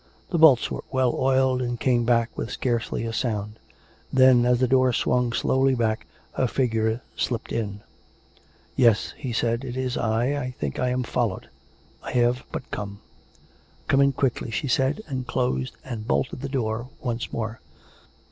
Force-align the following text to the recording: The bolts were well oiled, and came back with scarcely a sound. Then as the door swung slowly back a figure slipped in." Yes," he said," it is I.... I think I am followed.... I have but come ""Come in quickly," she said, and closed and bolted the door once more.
The 0.31 0.39
bolts 0.39 0.71
were 0.71 0.83
well 0.91 1.13
oiled, 1.15 1.61
and 1.61 1.79
came 1.79 2.05
back 2.05 2.35
with 2.35 2.49
scarcely 2.49 3.05
a 3.05 3.13
sound. 3.13 3.59
Then 4.11 4.47
as 4.47 4.59
the 4.59 4.67
door 4.67 4.93
swung 4.93 5.31
slowly 5.31 5.75
back 5.75 6.07
a 6.33 6.47
figure 6.47 7.01
slipped 7.15 7.51
in." 7.51 7.81
Yes," 8.75 9.13
he 9.15 9.31
said," 9.31 9.63
it 9.63 9.77
is 9.77 9.97
I.... 9.97 10.35
I 10.37 10.51
think 10.57 10.79
I 10.79 10.89
am 10.89 11.03
followed.... 11.03 11.49
I 12.01 12.13
have 12.13 12.43
but 12.51 12.71
come 12.71 12.99
""Come 13.89 14.01
in 14.01 14.11
quickly," 14.11 14.49
she 14.49 14.67
said, 14.67 15.03
and 15.07 15.27
closed 15.27 15.77
and 15.85 16.07
bolted 16.07 16.41
the 16.41 16.49
door 16.49 16.87
once 17.03 17.31
more. 17.31 17.59